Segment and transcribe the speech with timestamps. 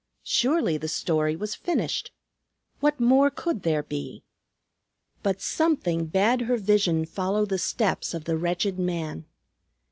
[0.23, 2.11] Surely the story was finished.
[2.79, 4.23] What more could there be?
[5.21, 9.25] But something bade her vision follow the steps of the wretched man.